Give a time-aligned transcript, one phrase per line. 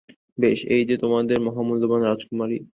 [0.37, 2.57] বেশ, এই যে তোমাদের মহামূল্যবান রাজকুমারী।